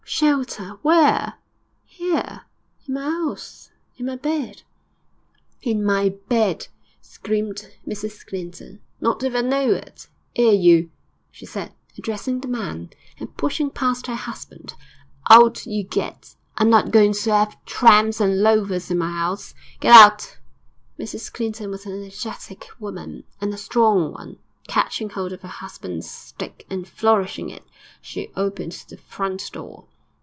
[0.13, 0.77] 'Shelter?
[0.81, 1.35] Where?'
[1.85, 2.41] 'Here,
[2.85, 4.61] in my 'ouse, in my bed.'
[5.61, 6.67] 'In my bed!'
[7.01, 8.81] screamed Mrs Clinton.
[8.99, 10.09] 'Not if I know it!
[10.35, 10.91] 'Ere, you,'
[11.31, 12.89] she said, addressing the man,
[13.21, 14.75] and pushing past her husband.
[15.29, 16.35] 'Out you get!
[16.57, 19.55] I'm not going to 'ave tramps and loafers in my 'ouse.
[19.79, 20.37] Get out!'
[20.99, 24.37] Mrs Clinton was an energetic woman, and a strong one.
[24.67, 27.63] Catching hold of her husband's stick, and flourishing it,
[28.01, 29.85] she opened the front door.